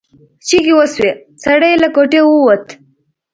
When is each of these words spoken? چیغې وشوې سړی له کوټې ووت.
چیغې 0.47 0.73
وشوې 0.77 1.11
سړی 1.43 1.73
له 1.83 1.87
کوټې 1.95 2.21
ووت. 2.23 2.65